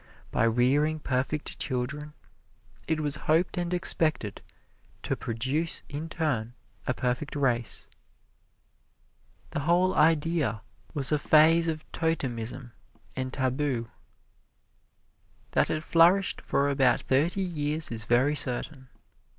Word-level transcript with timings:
By 0.31 0.45
rearing 0.45 0.97
perfect 0.99 1.59
children, 1.59 2.13
it 2.87 2.99
was 3.01 3.17
hoped 3.29 3.55
and 3.55 3.71
expected 3.71 4.41
to 5.03 5.15
produce 5.15 5.83
in 5.89 6.09
turn 6.09 6.55
a 6.87 6.93
perfect 6.95 7.35
race. 7.35 7.87
The 9.51 9.59
whole 9.59 9.93
idea 9.93 10.63
was 10.95 11.11
a 11.11 11.19
phase 11.19 11.67
of 11.67 11.85
totemism 11.91 12.71
and 13.15 13.31
tabu. 13.31 13.89
That 15.51 15.69
it 15.69 15.83
flourished 15.83 16.41
for 16.41 16.67
about 16.67 17.01
thirty 17.01 17.43
years 17.43 17.91
is 17.91 18.05
very 18.05 18.35
certain. 18.35 18.87